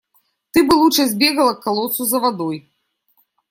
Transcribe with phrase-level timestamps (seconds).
[0.49, 2.73] Ты бы лучше сбегала к колодцу за водой.